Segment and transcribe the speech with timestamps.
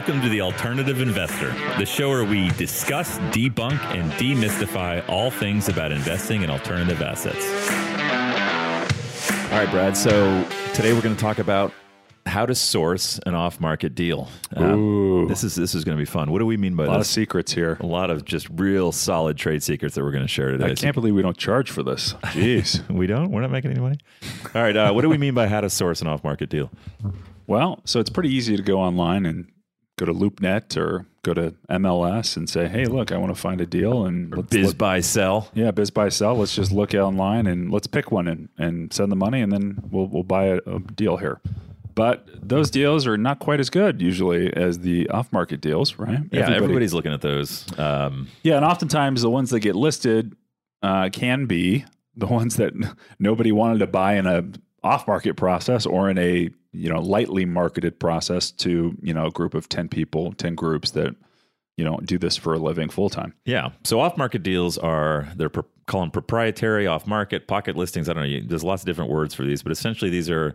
[0.00, 5.68] Welcome to The Alternative Investor, the show where we discuss, debunk, and demystify all things
[5.68, 7.44] about investing in alternative assets.
[9.52, 9.98] All right, Brad.
[9.98, 10.42] So
[10.72, 11.74] today we're going to talk about
[12.24, 14.30] how to source an off-market deal.
[14.56, 16.30] Um, this is this is going to be fun.
[16.32, 17.76] What do we mean by A lot of secrets here.
[17.80, 20.70] A lot of just real solid trade secrets that we're going to share today.
[20.70, 22.14] I can't believe we don't charge for this.
[22.22, 22.88] Jeez.
[22.88, 23.30] we don't.
[23.30, 23.98] We're not making any money.
[24.54, 24.74] All right.
[24.74, 26.70] Uh, what do we mean by how to source an off-market deal?
[27.46, 29.46] well, so it's pretty easy to go online and
[30.00, 33.60] go to LoopNet or go to MLS and say, "Hey, look, I want to find
[33.60, 35.48] a deal." And let's Biz look- buy sell.
[35.54, 36.38] yeah, BizBuySell.
[36.38, 39.78] Let's just look online and let's pick one and, and send the money, and then
[39.90, 41.40] we'll we'll buy a, a deal here.
[41.94, 46.20] But those deals are not quite as good usually as the off market deals, right?
[46.30, 47.66] Yeah, Everybody- everybody's looking at those.
[47.78, 50.34] Um, Yeah, and oftentimes the ones that get listed
[50.82, 51.84] uh, can be
[52.16, 52.72] the ones that
[53.18, 54.44] nobody wanted to buy in a
[54.82, 59.54] off-market process or in a you know lightly marketed process to you know a group
[59.54, 61.14] of ten people, ten groups that
[61.76, 63.34] you know do this for a living full time.
[63.44, 63.70] Yeah.
[63.84, 68.08] So off market deals are they're pro- call them proprietary, off market, pocket listings.
[68.08, 68.40] I don't know.
[68.46, 70.54] There's lots of different words for these, but essentially these are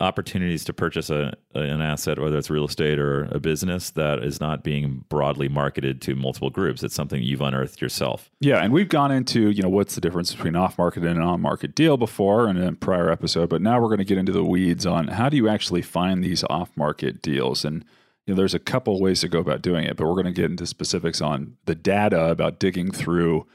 [0.00, 4.40] opportunities to purchase a, an asset, whether it's real estate or a business that is
[4.40, 6.82] not being broadly marketed to multiple groups.
[6.82, 8.30] It's something you've unearthed yourself.
[8.40, 11.74] Yeah, and we've gone into you know what's the difference between off-market and an on-market
[11.74, 14.86] deal before in a prior episode, but now we're going to get into the weeds
[14.86, 17.84] on how do you actually find these off-market deals and.
[18.26, 20.32] You know, there's a couple ways to go about doing it, but we're going to
[20.32, 23.46] get into specifics on the data about digging through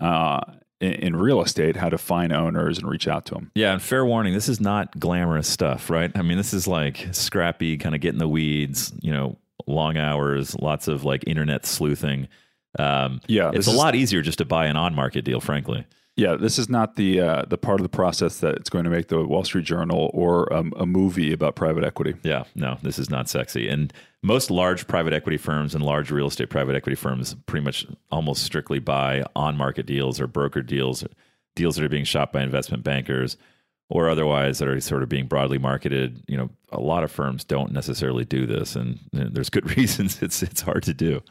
[0.00, 0.40] uh,
[0.80, 3.50] in, in real estate, how to find owners and reach out to them.
[3.54, 6.10] Yeah, and fair warning, this is not glamorous stuff, right?
[6.14, 9.96] I mean, this is like scrappy, kind of get in the weeds, you know, long
[9.96, 12.28] hours, lots of like internet sleuthing.
[12.78, 15.86] Um, Yeah, it's a lot easier just to buy an on-market deal, frankly.
[16.16, 18.90] Yeah, this is not the uh, the part of the process that it's going to
[18.90, 22.14] make the Wall Street Journal or um, a movie about private equity.
[22.22, 23.68] Yeah, no, this is not sexy.
[23.68, 23.92] And
[24.22, 28.44] most large private equity firms and large real estate private equity firms pretty much almost
[28.44, 31.04] strictly buy on market deals or broker deals,
[31.54, 33.36] deals that are being shot by investment bankers
[33.90, 36.22] or otherwise that are sort of being broadly marketed.
[36.28, 40.22] You know, a lot of firms don't necessarily do this, and, and there's good reasons
[40.22, 41.22] it's it's hard to do.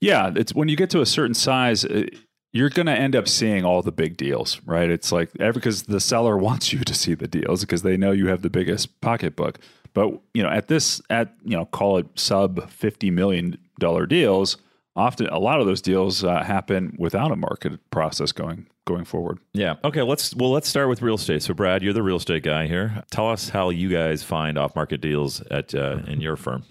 [0.00, 2.06] Yeah, it's when you get to a certain size, uh,
[2.52, 4.90] you're going to end up seeing all the big deals, right?
[4.90, 8.12] It's like every because the seller wants you to see the deals because they know
[8.12, 9.58] you have the biggest pocketbook.
[9.94, 14.56] But you know, at this, at you know, call it sub fifty million dollar deals.
[14.94, 19.38] Often, a lot of those deals uh, happen without a market process going going forward.
[19.52, 19.76] Yeah.
[19.84, 20.02] Okay.
[20.02, 21.42] Let's well let's start with real estate.
[21.42, 23.02] So Brad, you're the real estate guy here.
[23.10, 26.64] Tell us how you guys find off market deals at uh, in your firm.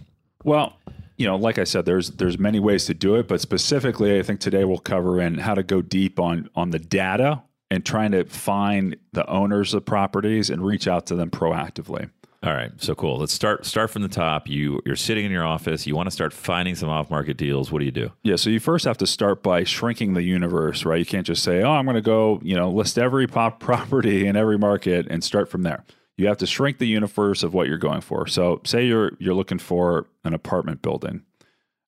[0.43, 0.77] Well,
[1.21, 4.23] you know, like I said, there's there's many ways to do it, but specifically, I
[4.23, 8.11] think today we'll cover in how to go deep on on the data and trying
[8.13, 12.09] to find the owners of properties and reach out to them proactively.
[12.43, 13.19] All right, so cool.
[13.19, 14.47] Let's start start from the top.
[14.47, 15.85] You you're sitting in your office.
[15.85, 17.71] You want to start finding some off market deals.
[17.71, 18.11] What do you do?
[18.23, 20.97] Yeah, so you first have to start by shrinking the universe, right?
[20.97, 24.25] You can't just say, "Oh, I'm going to go, you know, list every pop property
[24.25, 25.85] in every market and start from there."
[26.21, 28.27] You have to shrink the universe of what you're going for.
[28.27, 31.23] So, say you're you're looking for an apartment building.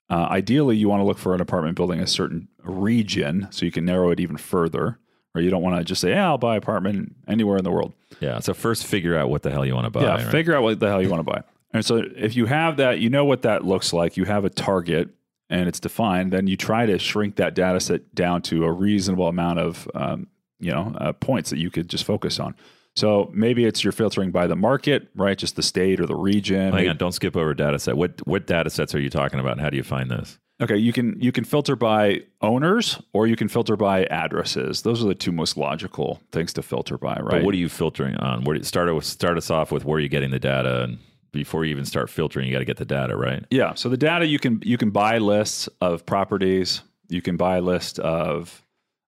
[0.09, 3.65] Uh, ideally, you want to look for an apartment building in a certain region, so
[3.65, 4.99] you can narrow it even further.
[5.35, 7.93] Or you don't want to just say, "Yeah, I'll buy apartment anywhere in the world."
[8.19, 8.39] Yeah.
[8.39, 10.03] So first, figure out what the hell you want to buy.
[10.03, 10.27] Yeah, right?
[10.27, 11.43] figure out what the hell you want to buy.
[11.73, 14.15] And so if you have that, you know what that looks like.
[14.15, 15.09] You have a target
[15.49, 16.31] and it's defined.
[16.31, 20.27] Then you try to shrink that data set down to a reasonable amount of um,
[20.59, 22.55] you know uh, points that you could just focus on.
[22.95, 25.37] So maybe it's you're filtering by the market, right?
[25.37, 26.73] Just the state or the region.
[26.73, 27.97] Hang on, don't skip over data set.
[27.97, 29.53] What what data sets are you talking about?
[29.53, 30.37] and How do you find this?
[30.61, 34.83] Okay, you can you can filter by owners or you can filter by addresses.
[34.83, 37.29] Those are the two most logical things to filter by, right?
[37.31, 38.43] But what are you filtering on?
[38.43, 40.83] Where do you start with, start us off with where you're you getting the data,
[40.83, 40.99] and
[41.31, 43.43] before you even start filtering, you got to get the data right.
[43.49, 43.73] Yeah.
[43.73, 46.81] So the data you can you can buy lists of properties.
[47.09, 48.62] You can buy a list of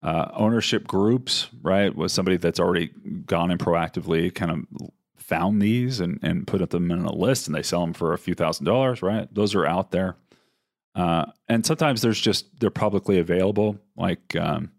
[0.02, 1.94] uh, ownership groups, right?
[1.94, 2.88] With somebody that's already
[3.26, 7.54] gone and proactively kind of found these and and put them in a list, and
[7.54, 9.32] they sell them for a few thousand dollars, right?
[9.34, 10.16] Those are out there.
[10.94, 14.71] Uh, and sometimes there's just they're publicly available, like um,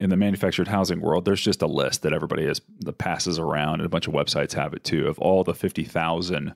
[0.00, 1.24] in the manufactured housing world.
[1.24, 4.52] There's just a list that everybody has, that passes around, and a bunch of websites
[4.54, 6.54] have it too of all the fifty thousand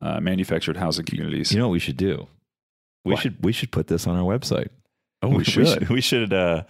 [0.00, 1.52] uh, manufactured housing communities.
[1.52, 2.26] You know what we should do?
[3.04, 3.22] We What?
[3.22, 4.68] should we should put this on our website.
[5.20, 5.88] Oh, we should.
[5.90, 6.32] We should.
[6.32, 6.62] uh,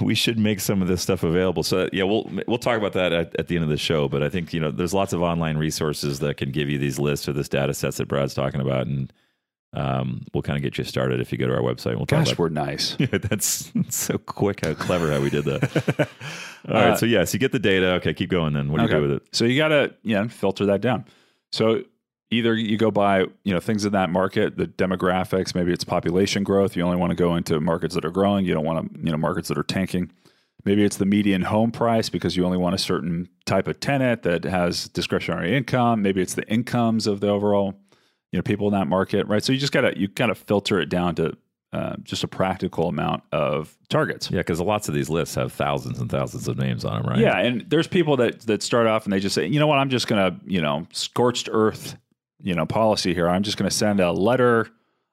[0.00, 1.62] we should make some of this stuff available.
[1.62, 4.08] So yeah, we'll we'll talk about that at, at the end of the show.
[4.08, 6.98] But I think you know there's lots of online resources that can give you these
[6.98, 9.12] lists or this data sets that Brad's talking about, and
[9.72, 11.96] um, we'll kind of get you started if you go to our website.
[11.96, 12.96] We'll talk Gosh, about we're nice.
[12.98, 16.08] Yeah, that's so quick, how clever how we did that.
[16.68, 17.92] All right, so yes, you get the data.
[17.94, 18.54] Okay, keep going.
[18.54, 19.22] Then what do you do with it?
[19.32, 21.06] So you got to yeah filter that down.
[21.50, 21.82] So
[22.30, 26.44] either you go by you know things in that market, the demographics, maybe it's population
[26.44, 26.76] growth.
[26.76, 28.44] You only want to go into markets that are growing.
[28.44, 30.10] You don't want to you know markets that are tanking.
[30.64, 34.22] Maybe it's the median home price because you only want a certain type of tenant
[34.24, 36.02] that has discretionary income.
[36.02, 37.74] Maybe it's the incomes of the overall
[38.32, 39.42] you know people in that market, right?
[39.42, 41.36] So you just gotta you kind of filter it down to
[41.70, 44.30] uh, just a practical amount of targets.
[44.30, 47.18] Yeah, because lots of these lists have thousands and thousands of names on them, right?
[47.18, 49.78] Yeah, and there's people that that start off and they just say, you know what,
[49.78, 51.96] I'm just gonna you know scorched earth
[52.42, 53.28] you know policy here.
[53.28, 54.68] I'm just gonna send a letter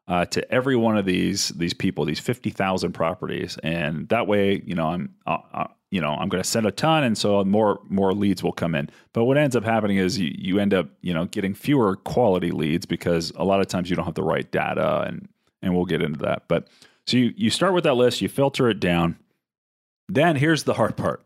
[0.07, 4.61] uh, to every one of these these people, these fifty thousand properties, and that way,
[4.65, 7.43] you know, I'm uh, uh, you know I'm going to send a ton, and so
[7.43, 8.89] more more leads will come in.
[9.13, 12.51] But what ends up happening is you, you end up you know getting fewer quality
[12.51, 15.27] leads because a lot of times you don't have the right data, and
[15.61, 16.43] and we'll get into that.
[16.47, 16.67] But
[17.07, 19.17] so you you start with that list, you filter it down.
[20.07, 21.25] Then here's the hard part,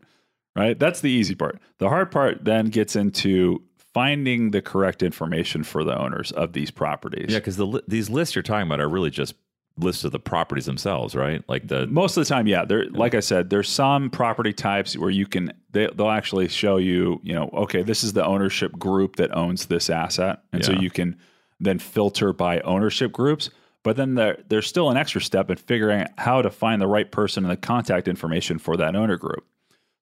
[0.56, 0.78] right?
[0.78, 1.58] That's the easy part.
[1.78, 6.70] The hard part then gets into finding the correct information for the owners of these
[6.70, 7.26] properties.
[7.28, 9.34] Yeah, because the li- these lists you're talking about are really just
[9.78, 11.42] lists of the properties themselves, right?
[11.48, 12.64] Like the most of the time, yeah.
[12.64, 16.76] There, like I said, there's some property types where you can they, will actually show
[16.76, 20.72] you, you know, okay, this is the ownership group that owns this asset, and so
[20.72, 21.18] you can
[21.60, 23.50] then filter by ownership groups.
[23.82, 26.86] But then there, there's still an extra step in figuring out how to find the
[26.86, 29.46] right person and the contact information for that owner group.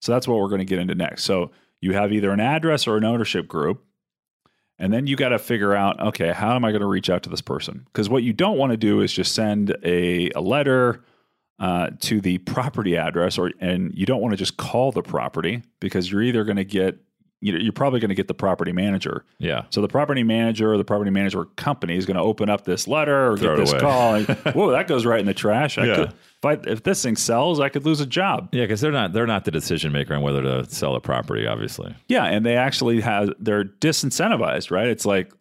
[0.01, 1.23] So that's what we're going to get into next.
[1.23, 1.51] So
[1.81, 3.83] you have either an address or an ownership group.
[4.77, 7.23] And then you got to figure out, okay, how am I going to reach out
[7.23, 7.83] to this person?
[7.85, 11.03] Because what you don't want to do is just send a, a letter
[11.59, 15.61] uh, to the property address, or and you don't want to just call the property
[15.81, 16.97] because you're either going to get,
[17.41, 19.23] you know, you're probably going to get the property manager.
[19.37, 19.63] yeah.
[19.69, 22.87] So the property manager or the property manager company is going to open up this
[22.87, 23.79] letter or Throw get this away.
[23.79, 24.15] call.
[24.15, 25.77] And, Whoa, that goes right in the trash.
[25.77, 25.95] I Yeah.
[25.95, 28.49] could, if, I, if this thing sells, I could lose a job.
[28.51, 31.47] Yeah, because they're not they're not the decision maker on whether to sell a property.
[31.47, 34.87] Obviously, Yeah, and they actually have they're disincentivized, right?
[34.87, 35.31] It's like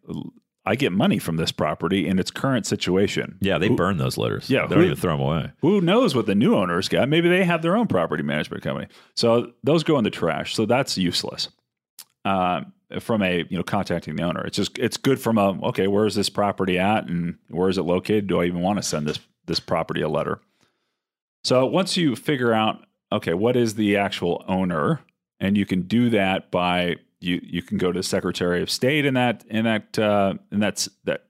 [0.66, 3.38] I get money from this property in its current situation.
[3.40, 4.50] yeah, they burn those letters.
[4.50, 5.52] Yeah, they don't who- even throw them away.
[5.62, 7.08] Who knows what the new owners got?
[7.08, 8.88] Maybe they have their own property management company.
[9.14, 10.54] So those go in the trash.
[10.54, 11.48] So that's useless.
[12.28, 12.64] Uh,
[13.00, 16.14] from a you know contacting the owner, it's just it's good from a okay, where's
[16.14, 18.26] this property at and where is it located?
[18.26, 20.40] Do I even want to send this this property a letter?
[21.44, 25.00] So once you figure out okay, what is the actual owner,
[25.40, 29.04] and you can do that by you you can go to the Secretary of State
[29.04, 31.24] in that in that uh, in that s- that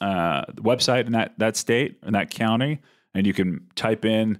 [0.00, 2.80] uh, website in that that state in that county,
[3.14, 4.38] and you can type in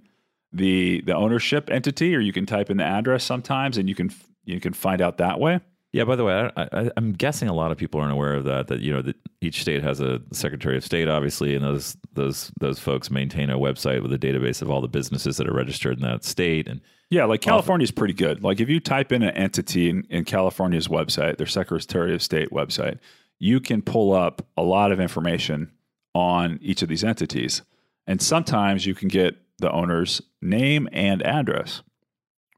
[0.53, 4.11] the the ownership entity, or you can type in the address sometimes, and you can
[4.44, 5.61] you can find out that way.
[5.93, 6.05] Yeah.
[6.05, 8.69] By the way, I, I, I'm guessing a lot of people aren't aware of that.
[8.69, 12.50] That you know, that each state has a Secretary of State, obviously, and those those
[12.59, 15.99] those folks maintain a website with a database of all the businesses that are registered
[15.99, 16.67] in that state.
[16.67, 16.81] And
[17.11, 18.43] Yeah, like California's pretty good.
[18.43, 22.50] Like if you type in an entity in, in California's website, their Secretary of State
[22.50, 22.99] website,
[23.38, 25.73] you can pull up a lot of information
[26.15, 27.62] on each of these entities.
[28.06, 31.83] And sometimes you can get the owner's name and address,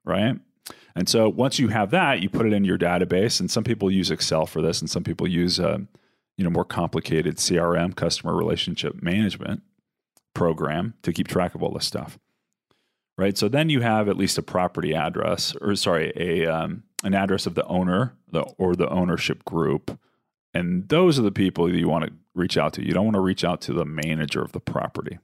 [0.04, 0.36] right?
[0.96, 3.40] And so once you have that, you put it in your database.
[3.40, 5.78] And some people use Excel for this, and some people use uh,
[6.36, 9.62] you know more complicated CRM, customer relationship management
[10.34, 12.18] program to keep track of all this stuff
[13.16, 13.36] right?
[13.36, 17.46] So then you have at least a property address, or sorry, a um, an address
[17.46, 19.98] of the owner, the or the ownership group,
[20.52, 22.84] and those are the people that you want to reach out to.
[22.84, 25.18] You don't want to reach out to the manager of the property.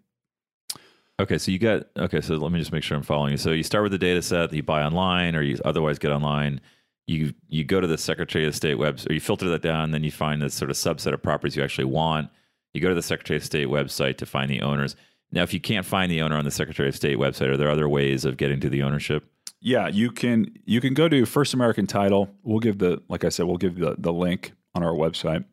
[1.21, 2.23] Okay, so you got okay.
[2.23, 3.37] So let me just make sure I'm following you.
[3.37, 6.13] So you start with the data set that you buy online, or you otherwise get
[6.13, 6.63] online.
[7.07, 10.03] You you go to the Secretary of State website, or you filter that down, then
[10.03, 12.31] you find this sort of subset of properties you actually want.
[12.73, 14.97] You go to the Secretary of State website to find the owners.
[15.31, 17.71] Now, if you can't find the owner on the Secretary of State website, are there
[17.71, 19.25] other ways of getting to the ownership?
[19.61, 22.31] Yeah, you can you can go to First American Title.
[22.43, 25.45] We'll give the like I said, we'll give the the link on our website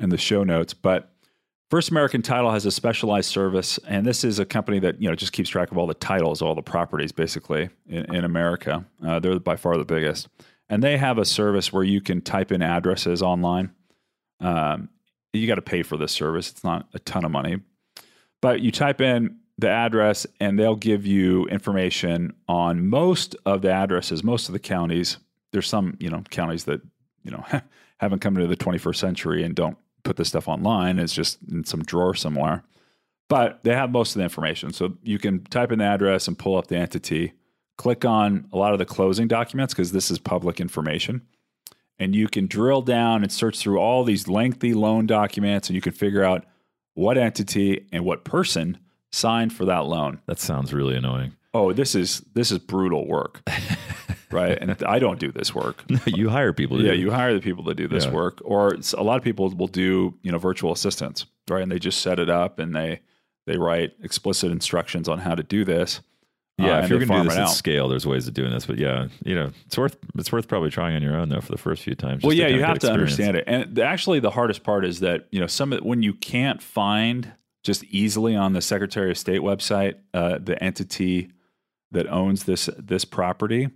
[0.00, 0.72] and the show notes.
[0.72, 1.12] But
[1.70, 5.14] First American Title has a specialized service, and this is a company that you know
[5.14, 8.86] just keeps track of all the titles, all the properties, basically in, in America.
[9.06, 10.28] Uh, they're by far the biggest,
[10.70, 13.70] and they have a service where you can type in addresses online.
[14.40, 14.88] Um,
[15.34, 17.58] you got to pay for this service; it's not a ton of money,
[18.40, 23.70] but you type in the address, and they'll give you information on most of the
[23.70, 25.18] addresses, most of the counties.
[25.52, 26.80] There's some you know counties that
[27.24, 27.44] you know
[27.98, 30.98] haven't come into the 21st century and don't put this stuff online.
[30.98, 32.64] It's just in some drawer somewhere.
[33.28, 34.72] But they have most of the information.
[34.72, 37.34] So you can type in the address and pull up the entity,
[37.76, 41.22] click on a lot of the closing documents because this is public information.
[41.98, 45.80] And you can drill down and search through all these lengthy loan documents and you
[45.80, 46.44] can figure out
[46.94, 48.78] what entity and what person
[49.12, 50.20] signed for that loan.
[50.26, 51.34] That sounds really annoying.
[51.54, 53.42] Oh, this is this is brutal work.
[54.30, 54.58] right?
[54.60, 55.84] And I don't do this work.
[56.06, 56.78] you hire people.
[56.78, 58.12] To Yeah, you hire the people that do this Yeah.
[58.12, 61.62] work, or it's, a lot of people will do you know virtual assistants, right?
[61.62, 63.00] And they just set it up and they
[63.46, 66.00] they write explicit instructions on how to do this.
[66.60, 67.50] uh, Yeah, and if you're going to do this it at out.
[67.54, 68.66] scale, there's ways of doing this.
[68.66, 71.52] But yeah, you know, it's worth it's worth probably trying on your own though for
[71.52, 72.22] the first few times.
[72.24, 73.44] Well, yeah, you have to understand it.
[73.46, 76.60] And the, actually, the hardest part is that you know some of, when you can't
[76.62, 77.32] find
[77.64, 81.30] just easily on the Secretary of State website uh, the entity
[81.90, 83.68] that owns this this property,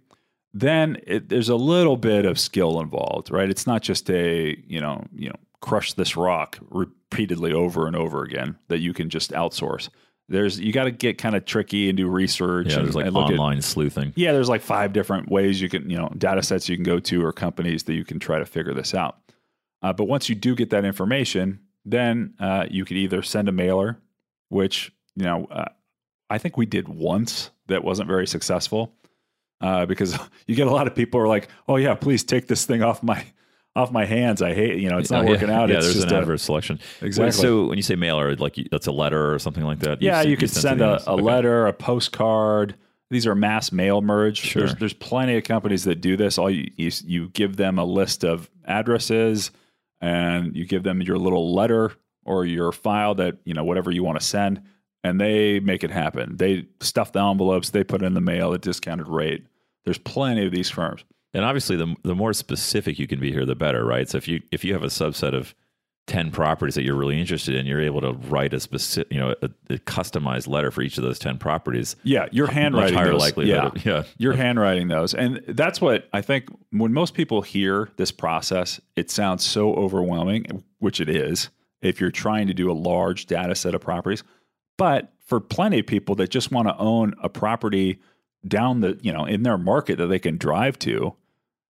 [0.54, 3.49] then it, there's a little bit of skill involved, right?
[3.49, 8.23] It's not just a you know you know crush this rock repeatedly over and over
[8.23, 9.88] again that you can just outsource.
[10.28, 12.68] There's you got to get kind of tricky and do research.
[12.68, 14.12] Yeah, and, there's like and look at- online sleuthing.
[14.16, 16.99] yeah, there's like five different ways you can, you know, data sets you can go
[17.00, 19.18] to or companies that you can try to figure this out.
[19.82, 23.52] Uh, but once you do get that information, then uh, you could either send a
[23.52, 23.99] mailer,
[24.49, 25.68] which, you know, uh,
[26.30, 28.94] I think we did once that wasn't very successful
[29.62, 32.47] uh, because you get a lot of people who are like, oh, yeah, please take
[32.49, 33.25] this thing off my.
[33.75, 34.81] Off my hands, I hate.
[34.81, 35.31] You know, it's not Oh, yeah.
[35.31, 35.71] working out.
[35.71, 36.78] Yeah, it's there's just an a- adverse selection.
[37.00, 37.33] Exactly.
[37.33, 40.02] So when you say mailer, like you- that's a letter or something like that.
[40.02, 41.23] Yeah, s- you could send send a, a Okay.
[41.23, 42.75] letter, a postcard.
[43.09, 44.37] These are mass mail merge.
[44.40, 44.64] Sure.
[44.66, 46.37] There's there's plenty of companies that do this.
[46.37, 49.52] All you, you you give them a list of addresses,
[50.02, 51.92] and you give them your little letter
[52.26, 54.61] or your file that you know whatever you want to send,
[55.02, 56.37] and they make it happen.
[56.37, 59.47] They stuff the envelopes, they put in the mail at discounted rate.
[59.85, 61.05] There's plenty of these firms.
[61.35, 64.09] And obviously, the the more specific you can be here, the better, right?
[64.09, 65.55] So if you if you have a subset of
[66.07, 69.35] ten properties that you're really interested in, you're able to write a specific, you know,
[69.41, 71.97] a, a customized letter for each of those ten properties.
[72.03, 73.21] Yeah, you're Much handwriting higher those.
[73.21, 73.55] likelihood.
[73.55, 75.15] Yeah, Of, yeah, You're handwriting those.
[75.15, 80.62] And that's what I think when most people hear this process, it sounds so overwhelming,
[80.81, 81.49] which it is
[81.81, 84.23] if you're trying to do a large data set of properties.
[84.77, 88.01] But for plenty of people that just want to own a property
[88.47, 91.15] down the, you know, in their market that they can drive to,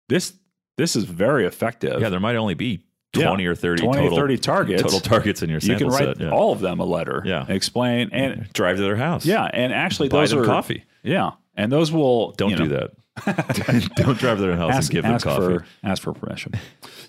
[0.08, 0.34] this
[0.76, 2.00] this is very effective.
[2.00, 2.08] yeah.
[2.08, 2.84] There might only be
[3.16, 3.26] Yeah.
[3.28, 4.82] twenty or thirty 20 total 30 targets.
[4.82, 6.20] total targets in your you can write set.
[6.20, 6.30] Yeah.
[6.30, 7.22] all of them a letter.
[7.24, 7.40] Yeah.
[7.42, 9.24] and Explain and Drive to their house.
[9.26, 10.84] yeah, and actually buy those are coffee.
[11.02, 11.32] Yeah.
[11.56, 12.90] And those will Don't do know, that.
[13.96, 15.58] Don't drive to their house ask, and give them coffee.
[15.58, 16.52] for ask for permission.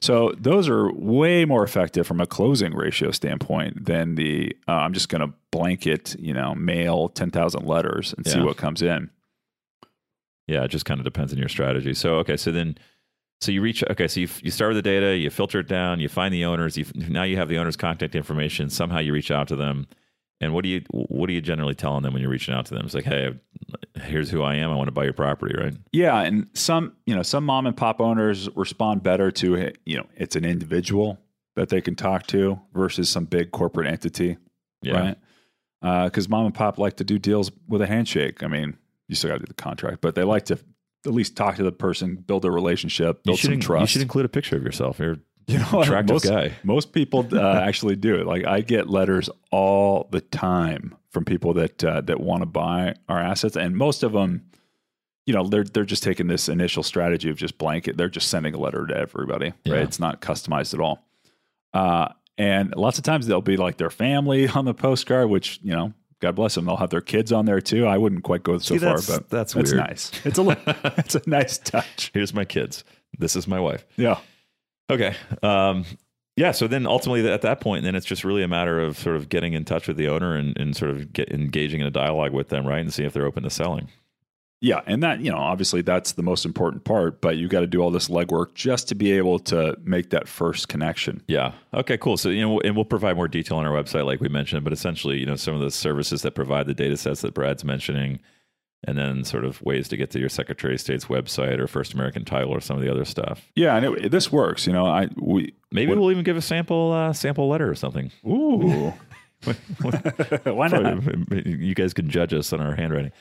[0.01, 4.94] So those are way more effective from a closing ratio standpoint than the uh, I'm
[4.94, 9.12] just going to blanket you know mail ten thousand letters and see what comes in.
[10.50, 11.94] Yeah, it just kind of depends on your strategy.
[11.94, 12.77] So okay, so then
[13.41, 16.00] so you reach okay, so you you start with the data, you filter it down,
[16.00, 19.32] you find the owners, you now you have the owner's contact information, somehow you reach
[19.32, 19.88] out to them.
[20.41, 22.74] And what do you what do you generally telling them when you're reaching out to
[22.74, 22.86] them?
[22.86, 23.34] It's like, "Hey,
[24.03, 24.72] here's who I am.
[24.72, 27.75] I want to buy your property, right?" Yeah, and some you know some mom and
[27.75, 31.20] pop owners respond better to you know it's an individual
[31.58, 34.38] that they can talk to versus some big corporate entity,
[34.82, 35.00] Yeah.
[35.00, 35.18] right?
[35.82, 38.41] Uh, because mom and pop like to do deals with a handshake.
[38.41, 38.77] I mean,
[39.10, 40.58] you still got to do the contract, but they like to
[41.06, 43.82] at least talk to the person, build a relationship, build some trust.
[43.82, 45.00] you should include a picture of yourself.
[45.00, 46.54] You're You know, attractive most, guy.
[46.63, 48.28] Most people uh, actually do it.
[48.28, 52.94] Like I get letters all the time from people that uh, that want to buy
[53.10, 54.46] our assets, and most of them,
[55.25, 57.98] you know, they're they're just taking this initial strategy of just blanket.
[57.98, 59.54] They're just sending a letter to everybody.
[59.63, 59.74] Yeah.
[59.75, 59.82] Right?
[59.84, 61.04] It's not customized at all.
[61.74, 65.72] Uh, and lots of times they'll be like their family on the postcard, which you
[65.72, 65.94] know.
[66.19, 66.65] God bless them.
[66.65, 67.85] They'll have their kids on there too.
[67.85, 70.11] I wouldn't quite go so See, far, but that's it's nice.
[70.25, 72.11] It's a it's a nice touch.
[72.13, 72.83] Here's my kids.
[73.17, 73.85] This is my wife.
[73.95, 74.19] Yeah.
[74.89, 75.15] Okay.
[75.41, 75.85] Um,
[76.35, 76.51] yeah.
[76.51, 79.29] So then ultimately at that point, then it's just really a matter of sort of
[79.29, 82.33] getting in touch with the owner and, and sort of get engaging in a dialogue
[82.33, 82.79] with them, right?
[82.79, 83.89] And see if they're open to selling.
[84.62, 87.22] Yeah, and that you know, obviously that's the most important part.
[87.22, 90.28] But you got to do all this legwork just to be able to make that
[90.28, 91.22] first connection.
[91.28, 91.54] Yeah.
[91.74, 92.18] Okay, cool.
[92.18, 94.74] So, you know, and we'll provide more detail on our website, like we mentioned, but
[94.74, 98.20] essentially, you know, some of the services that provide the data sets that Brad's mentioning,
[98.84, 101.94] and then sort of ways to get to your Secretary of State's website or First
[101.94, 103.46] American Title or some of the other stuff.
[103.56, 104.68] Yeah, and it, this works.
[104.68, 108.12] You know, I we Maybe we'll even give a sample uh, sample letter or something.
[108.28, 108.94] ooh,
[110.44, 111.46] why not?
[111.46, 113.12] you guys can judge us on our handwriting.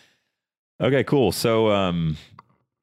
[0.81, 1.33] Okay, cool.
[1.33, 2.17] So, um,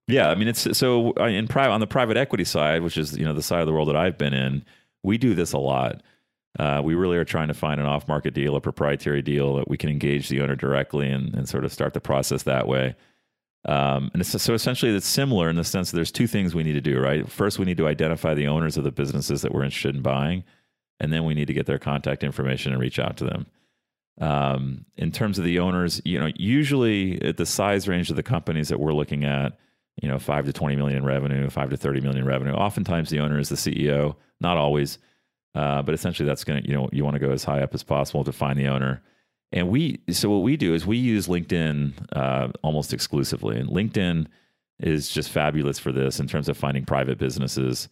[0.08, 3.26] yeah, I mean, it's so in private on the private equity side, which is you
[3.26, 4.66] know the side of the world that I've been in,
[5.04, 6.04] we do this a lot.
[6.60, 9.78] Uh, we really are trying to find an off-market deal, a proprietary deal that we
[9.78, 12.96] can engage the owner directly and, and sort of start the process that way.
[13.66, 16.74] Um, and so essentially, it's similar in the sense that there's two things we need
[16.74, 17.00] to do.
[17.00, 20.02] Right, first, we need to identify the owners of the businesses that we're interested in
[20.02, 20.44] buying,
[21.00, 23.48] and then we need to get their contact information and reach out to them.
[24.22, 28.24] Um, in terms of the owners, you know, usually at the size range of the
[28.24, 29.58] companies that we're looking at,
[30.02, 32.54] you know, five to 20 million in revenue, five to 30 million in revenue.
[32.54, 35.00] Oftentimes the owner is the CEO, not always.
[35.54, 37.74] Uh, but essentially that's going to, you know, you want to go as high up
[37.74, 39.02] as possible to find the owner.
[39.54, 43.58] And we, so what we do is we use LinkedIn uh, almost exclusively.
[43.58, 44.28] And LinkedIn
[44.80, 47.88] is just fabulous for this in terms of finding private businesses.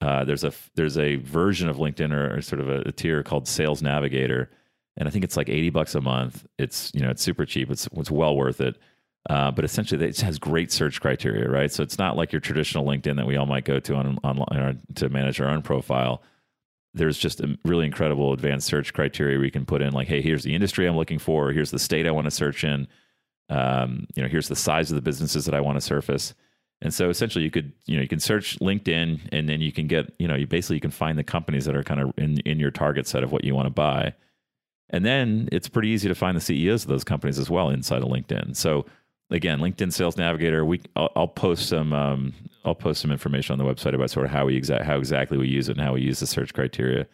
[0.00, 3.24] Uh, there's a there's a version of LinkedIn or, or sort of a, a, tier
[3.24, 4.48] called Sales Navigator,
[4.98, 6.46] and I think it's like eighty bucks a month.
[6.58, 7.70] It's you know it's super cheap.
[7.70, 8.76] It's it's well worth it.
[9.28, 11.70] Uh, but essentially, it has great search criteria, right?
[11.70, 14.80] So it's not like your traditional LinkedIn that we all might go to on online
[14.94, 16.22] to manage our own profile.
[16.94, 20.44] There's just a really incredible advanced search criteria you can put in like, hey, here's
[20.44, 22.88] the industry I'm looking for, here's the state I want to search in,
[23.50, 26.34] um, you know, here's the size of the businesses that I want to surface.
[26.80, 29.86] And so essentially you could, you know, you can search LinkedIn and then you can
[29.86, 32.38] get, you know, you basically you can find the companies that are kind of in,
[32.40, 34.14] in your target set of what you want to buy.
[34.90, 38.02] And then it's pretty easy to find the CEOs of those companies as well inside
[38.02, 38.56] of LinkedIn.
[38.56, 38.86] So
[39.30, 43.58] again, LinkedIn Sales Navigator, we I'll, I'll post some um, I'll post some information on
[43.58, 45.94] the website about sort of how we exact how exactly we use it and how
[45.94, 47.06] we use the search criteria.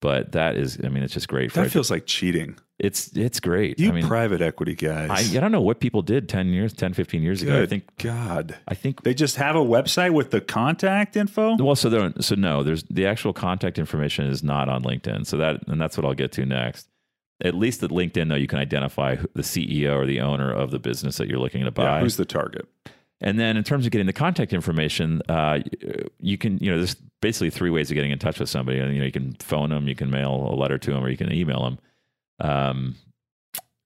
[0.00, 1.50] But that is, I mean, it's just great.
[1.50, 2.58] For that feels like cheating.
[2.78, 3.78] It's it's great.
[3.78, 5.08] You I mean, private equity guys.
[5.10, 7.62] I, I don't know what people did 10 years, 10, 15 years Good ago.
[7.62, 8.56] I think God.
[8.66, 11.56] I think they just have a website with the contact info.
[11.56, 15.24] Well, so there, so no, there's the actual contact information is not on LinkedIn.
[15.24, 16.88] So that and that's what I'll get to next.
[17.42, 20.78] At least at LinkedIn, though, you can identify the CEO or the owner of the
[20.78, 21.96] business that you're looking to buy.
[21.96, 22.66] Yeah, who's the target?
[23.20, 25.60] And then in terms of getting the contact information, uh,
[26.20, 28.78] you can, you know, there's basically three ways of getting in touch with somebody.
[28.78, 31.16] You know, you can phone them, you can mail a letter to them, or you
[31.16, 31.78] can email them.
[32.40, 32.96] Um,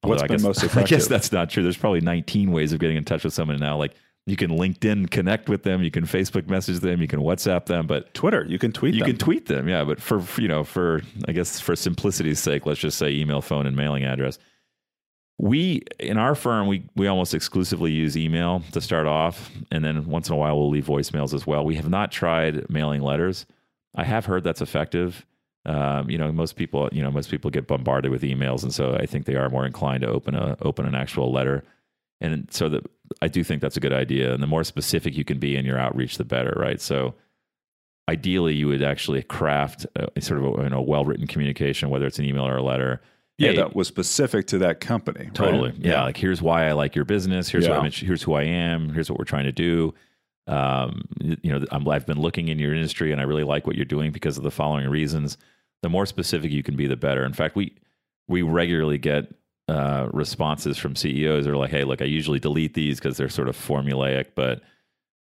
[0.03, 0.83] What's been guess, most effective?
[0.85, 1.63] I guess that's not true.
[1.63, 3.77] There's probably 19 ways of getting in touch with someone now.
[3.77, 3.95] Like
[4.27, 7.87] you can LinkedIn connect with them, you can Facebook message them, you can WhatsApp them,
[7.87, 8.99] but Twitter, you can tweet them.
[8.99, 9.13] you them.
[9.13, 9.85] can tweet them, yeah.
[9.85, 13.67] But for you know, for I guess for simplicity's sake, let's just say email, phone,
[13.67, 14.39] and mailing address
[15.39, 20.05] we in our firm we we almost exclusively use email to start off and then
[20.07, 21.65] once in a while we'll leave voicemails as well.
[21.65, 23.47] We have not tried mailing letters.
[23.95, 25.25] I have heard that's effective.
[25.65, 28.95] Um, you know most people you know most people get bombarded with emails and so
[28.95, 31.65] i think they are more inclined to open a open an actual letter.
[32.21, 32.85] And so that
[33.23, 35.65] i do think that's a good idea and the more specific you can be in
[35.65, 36.81] your outreach the better right?
[36.81, 37.15] So
[38.09, 42.19] ideally you would actually craft a, sort of a you know, well-written communication whether it's
[42.19, 43.01] an email or a letter
[43.39, 45.31] yeah, hey, that was specific to that company.
[45.33, 45.71] Totally.
[45.71, 45.79] Right?
[45.79, 45.93] Yeah.
[45.93, 46.03] yeah.
[46.03, 47.49] Like here's why I like your business.
[47.49, 47.79] Here's yeah.
[47.79, 48.91] what I'm, here's who I am.
[48.91, 49.95] Here's what we're trying to do.
[50.49, 53.77] Um, you know, i have been looking in your industry and I really like what
[53.77, 55.37] you're doing because of the following reasons.
[55.83, 57.25] The more specific you can be, the better.
[57.25, 57.77] In fact, we
[58.27, 59.33] we regularly get
[59.69, 63.29] uh, responses from CEOs that are like, "Hey, look, I usually delete these because they're
[63.29, 64.63] sort of formulaic, but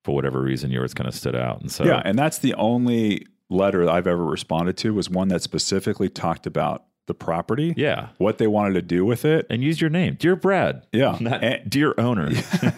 [0.05, 3.27] for whatever reason, yours kind of stood out." And so, yeah, and that's the only
[3.51, 7.75] letter I've ever responded to was one that specifically talked about the property.
[7.77, 8.11] Yeah.
[8.19, 9.47] What they wanted to do with it.
[9.51, 10.15] And use your name.
[10.15, 10.87] Dear Brad.
[10.93, 11.17] Yeah.
[11.21, 12.31] Not and, dear owner.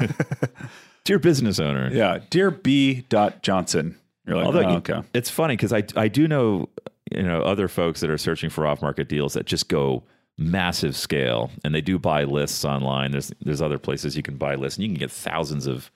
[1.05, 1.91] dear business owner.
[1.93, 2.21] Yeah.
[2.31, 3.05] Dear B.
[3.43, 3.97] Johnson.
[4.27, 5.03] You're like, Although, oh, okay.
[5.13, 6.69] It's funny because I, I do know,
[7.11, 10.05] you know, other folks that are searching for off market deals that just go
[10.39, 13.11] massive scale and they do buy lists online.
[13.11, 15.91] There's there's other places you can buy lists and you can get thousands of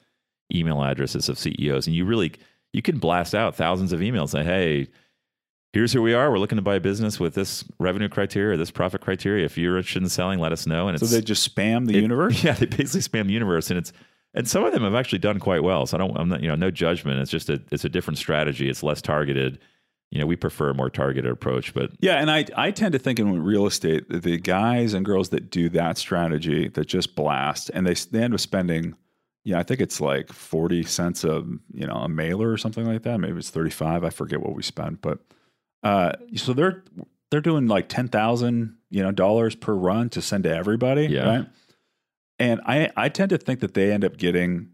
[0.54, 2.32] email addresses of CEOs and you really
[2.74, 4.88] you can blast out thousands of emails and say, hey,
[5.74, 6.30] here's who we are.
[6.30, 9.44] We're looking to buy a business with this revenue criteria, this profit criteria.
[9.44, 10.86] If you're interested in selling, let us know.
[10.86, 12.42] And so they just spam the it, universe.
[12.44, 13.92] Yeah, they basically spam the universe, and it's
[14.34, 15.84] and some of them have actually done quite well.
[15.86, 17.20] So I don't, I'm not, you know, no judgment.
[17.20, 18.68] It's just a it's a different strategy.
[18.68, 19.58] It's less targeted.
[20.10, 22.98] You know, we prefer a more targeted approach, but yeah, and I I tend to
[23.00, 27.70] think in real estate, the guys and girls that do that strategy that just blast
[27.74, 28.94] and they they end up spending
[29.46, 33.02] yeah, I think it's like 40 cents a, you know, a mailer or something like
[33.02, 33.20] that.
[33.20, 34.02] Maybe it's 35.
[34.02, 35.18] I forget what we spent, but
[35.84, 36.82] uh, so they're
[37.30, 41.26] they're doing like ten thousand you know dollars per run to send to everybody, yeah.
[41.26, 41.46] right?
[42.38, 44.70] And I I tend to think that they end up getting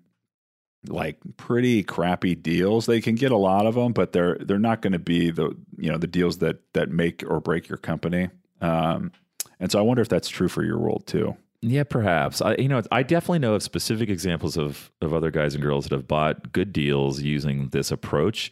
[0.86, 2.86] like pretty crappy deals.
[2.86, 5.56] They can get a lot of them, but they're they're not going to be the
[5.76, 8.30] you know the deals that that make or break your company.
[8.60, 9.12] Um,
[9.58, 11.36] and so I wonder if that's true for your world too.
[11.62, 12.40] Yeah, perhaps.
[12.40, 15.84] I, you know, I definitely know of specific examples of of other guys and girls
[15.84, 18.50] that have bought good deals using this approach.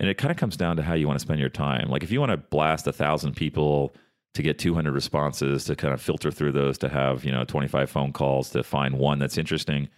[0.00, 1.88] And it kind of comes down to how you want to spend your time.
[1.88, 3.94] Like if you want to blast a thousand people
[4.34, 7.88] to get 200 responses, to kind of filter through those, to have, you know, 25
[7.88, 9.88] phone calls to find one that's interesting,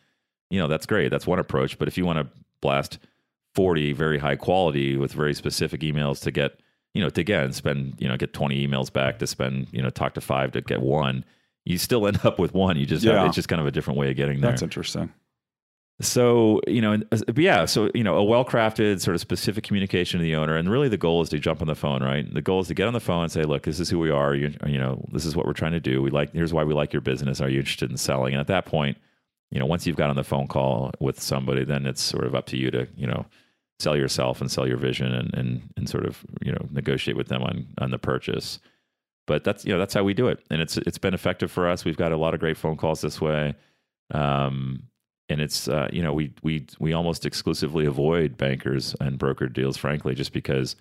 [0.51, 1.11] you know, that's great.
[1.11, 1.79] That's one approach.
[1.79, 2.29] But if you want to
[2.61, 2.99] blast
[3.55, 6.61] 40 very high quality with very specific emails to get,
[6.93, 9.91] you know, to again spend, you know, get 20 emails back to spend, you know,
[9.91, 11.25] talk to five to get one,
[11.65, 12.77] you still end up with one.
[12.77, 13.15] You just yeah.
[13.15, 14.51] have, it's just kind of a different way of getting there.
[14.51, 15.13] That's interesting.
[16.01, 16.99] So, you know,
[17.37, 20.55] yeah, so, you know, a well crafted sort of specific communication to the owner.
[20.55, 22.33] And really the goal is to jump on the phone, right?
[22.33, 24.11] The goal is to get on the phone and say, look, this is who we
[24.11, 24.35] are.
[24.35, 26.03] You, you know, this is what we're trying to do.
[26.03, 27.41] We like, here's why we like your business.
[27.41, 28.35] Are you interested in selling?
[28.35, 28.99] And at that point,
[29.51, 32.35] you know, once you've got on the phone call with somebody, then it's sort of
[32.35, 33.25] up to you to, you know,
[33.79, 37.29] sell yourself and sell your vision and, and, and sort of, you know, negotiate with
[37.29, 38.59] them on, on the purchase.
[39.27, 40.45] But that's, you know, that's how we do it.
[40.51, 41.87] And it's, it's been effective for us.
[41.87, 43.55] We've got a lot of great phone calls this way.
[44.13, 44.85] Um,
[45.29, 49.77] and it's uh, you know we we we almost exclusively avoid bankers and brokered deals,
[49.77, 50.77] frankly, just because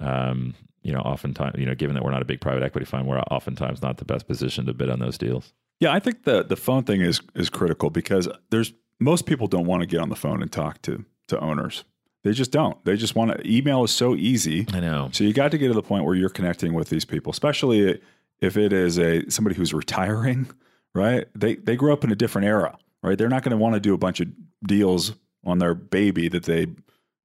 [0.00, 3.06] um, you know oftentimes you know given that we're not a big private equity fund,
[3.06, 5.52] we're oftentimes not the best position to bid on those deals.
[5.80, 9.66] Yeah, I think the the phone thing is is critical because there's most people don't
[9.66, 11.84] want to get on the phone and talk to to owners.
[12.22, 12.82] They just don't.
[12.84, 13.48] They just want to.
[13.48, 14.66] Email is so easy.
[14.72, 15.10] I know.
[15.12, 18.00] So you got to get to the point where you're connecting with these people, especially
[18.40, 20.50] if it is a somebody who's retiring.
[20.94, 21.26] Right?
[21.34, 22.78] They they grew up in a different era.
[23.04, 23.18] Right?
[23.18, 24.28] They're not going to want to do a bunch of
[24.66, 25.12] deals
[25.44, 26.66] on their baby that they,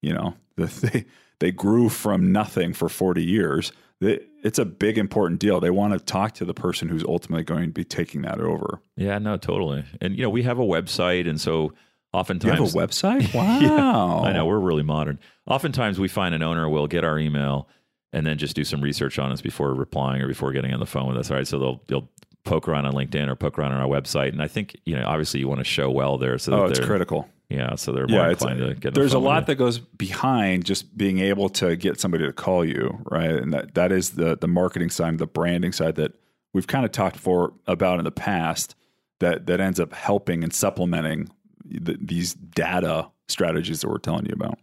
[0.02, 1.06] you know, that they
[1.40, 3.72] they grew from nothing for 40 years.
[4.02, 5.60] It's a big important deal.
[5.60, 8.82] They want to talk to the person who's ultimately going to be taking that over.
[8.96, 9.84] Yeah, no, totally.
[10.02, 11.74] And you know, we have a website, and so
[12.14, 13.34] oftentimes you have a website.
[13.36, 15.20] Wow, yeah, I know we're really modern.
[15.48, 17.68] Oftentimes, we find an owner will get our email
[18.14, 20.86] and then just do some research on us before replying or before getting on the
[20.86, 21.30] phone with us.
[21.30, 22.10] All right, so they'll they'll
[22.44, 25.06] poke around on LinkedIn or poke around on our website, and I think you know
[25.06, 26.38] obviously you want to show well there.
[26.38, 27.30] So oh, it's critical.
[27.50, 28.94] Yeah, so they're more yeah, inclined to get.
[28.94, 33.00] There's a lot that goes behind just being able to get somebody to call you,
[33.06, 33.32] right?
[33.32, 36.14] And that that is the the marketing side, the branding side that
[36.54, 38.76] we've kind of talked for about in the past.
[39.20, 41.30] That that ends up helping and supplementing
[41.66, 44.60] the, these data strategies that we're telling you about.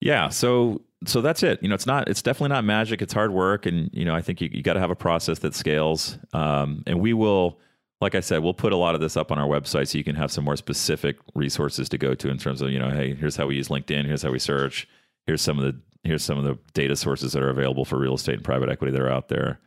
[0.00, 1.62] Yeah, so so that's it.
[1.62, 3.02] You know, it's not it's definitely not magic.
[3.02, 5.40] It's hard work, and you know, I think you, you got to have a process
[5.40, 6.18] that scales.
[6.32, 7.58] Um, and we will
[8.00, 10.04] like I said, we'll put a lot of this up on our website so you
[10.04, 13.14] can have some more specific resources to go to in terms of, you know, hey,
[13.14, 14.86] here's how we use LinkedIn, here's how we search,
[15.26, 18.14] here's some of the here's some of the data sources that are available for real
[18.14, 19.58] estate and private equity that are out there.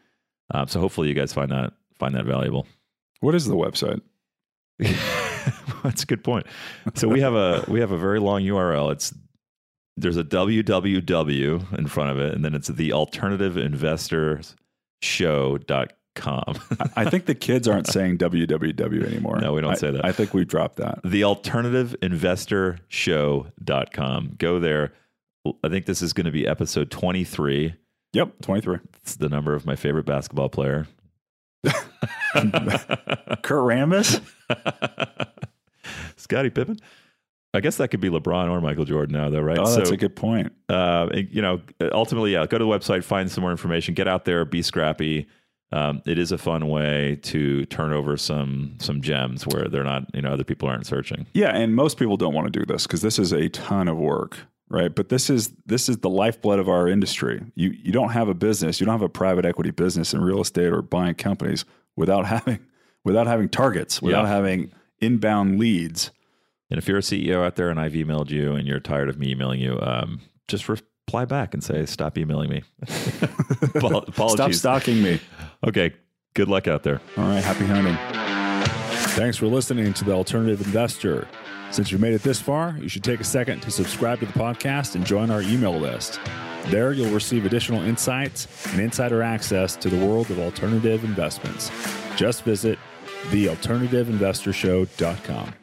[0.51, 2.67] Um, so hopefully you guys find that find that valuable.
[3.19, 4.01] What is the website?
[5.83, 6.45] That's a good point.
[6.95, 8.91] So we have a we have a very long URL.
[8.91, 9.13] It's
[10.01, 14.55] there's a www in front of it, and then it's the alternative investors
[15.01, 15.87] show.com
[16.19, 16.55] com.
[16.95, 19.39] I think the kids aren't saying www anymore.
[19.39, 20.05] No, we don't I, say that.
[20.05, 20.99] I think we dropped that.
[21.03, 24.35] The alternative investor show.com.
[24.37, 24.93] Go there.
[25.63, 27.75] I think this is going to be episode 23.
[28.13, 28.77] Yep, 23.
[29.01, 30.87] It's the number of my favorite basketball player.
[31.63, 31.73] Kurt
[33.43, 34.21] Rambis?
[36.17, 36.79] Scottie Pippen?
[37.53, 39.57] I guess that could be LeBron or Michael Jordan now, though, right?
[39.57, 40.53] Oh, that's so, a good point.
[40.67, 44.25] Uh, you know, ultimately, yeah, go to the website, find some more information, get out
[44.25, 45.27] there, be scrappy
[45.71, 50.03] um, it is a fun way to turn over some some gems where they're not
[50.15, 51.27] you know other people aren't searching.
[51.33, 53.97] Yeah, and most people don't want to do this because this is a ton of
[53.97, 54.93] work, right?
[54.93, 57.41] But this is this is the lifeblood of our industry.
[57.55, 60.41] You you don't have a business, you don't have a private equity business in real
[60.41, 62.59] estate or buying companies without having
[63.03, 64.29] without having targets, without yeah.
[64.29, 66.11] having inbound leads.
[66.69, 69.17] And if you're a CEO out there and I've emailed you and you're tired of
[69.17, 72.63] me emailing you, um, just reply back and say, "Stop emailing me."
[73.75, 74.33] Apologies.
[74.33, 75.19] Stop stalking me.
[75.67, 75.93] Okay.
[76.35, 77.01] Good luck out there.
[77.17, 77.43] All right.
[77.43, 77.97] Happy hunting.
[79.15, 81.27] Thanks for listening to the Alternative Investor.
[81.71, 84.33] Since you made it this far, you should take a second to subscribe to the
[84.33, 86.19] podcast and join our email list.
[86.67, 91.69] There, you'll receive additional insights and insider access to the world of alternative investments.
[92.15, 92.79] Just visit
[93.29, 95.53] thealternativeinvestorshow.com.